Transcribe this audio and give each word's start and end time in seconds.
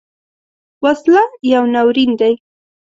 وسله 0.83 1.23
یو 1.53 1.63
ناورین 1.73 2.11
دی 2.19 2.33